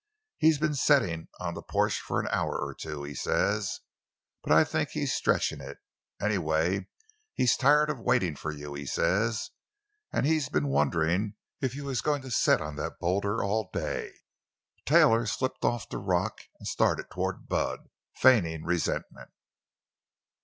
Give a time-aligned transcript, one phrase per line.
[0.39, 3.81] He's been settin' on the porch for an hour or two—he says.
[4.41, 5.77] But I think he's stretching it.
[6.19, 6.87] Anyway,
[7.35, 12.31] he's tired of waitin' for you—he says—an' he's been wonderin' if you was goin' to
[12.31, 14.11] set on that boulder all day!"
[14.87, 17.81] Taylor slipped off the rock and started toward Bud,
[18.15, 19.29] feigning resentment.